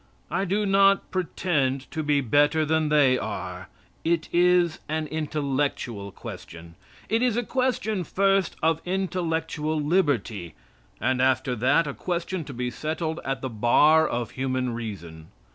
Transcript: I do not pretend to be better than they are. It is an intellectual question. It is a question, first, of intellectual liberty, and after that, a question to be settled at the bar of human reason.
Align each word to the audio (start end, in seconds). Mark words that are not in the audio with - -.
I 0.31 0.45
do 0.45 0.65
not 0.65 1.11
pretend 1.11 1.81
to 1.91 2.01
be 2.01 2.21
better 2.21 2.65
than 2.65 2.89
they 2.89 3.19
are. 3.19 3.69
It 4.03 4.29
is 4.33 4.79
an 4.89 5.05
intellectual 5.05 6.11
question. 6.11 6.73
It 7.07 7.21
is 7.21 7.37
a 7.37 7.43
question, 7.43 8.03
first, 8.03 8.55
of 8.63 8.81
intellectual 8.83 9.79
liberty, 9.79 10.55
and 10.99 11.21
after 11.21 11.55
that, 11.57 11.85
a 11.85 11.93
question 11.93 12.43
to 12.45 12.51
be 12.53 12.71
settled 12.71 13.19
at 13.23 13.41
the 13.43 13.49
bar 13.51 14.07
of 14.07 14.31
human 14.31 14.73
reason. 14.73 15.27